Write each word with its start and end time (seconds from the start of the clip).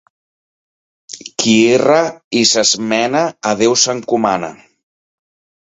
Qui 1.43 1.53
erra 1.75 1.99
i 2.41 2.43
s'esmena 2.53 3.23
a 3.51 3.55
Déu 3.63 3.79
s'encomana. 3.83 4.55